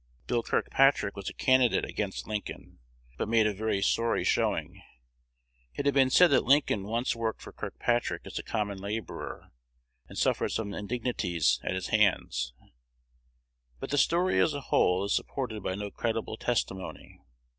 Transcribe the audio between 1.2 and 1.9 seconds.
a candidate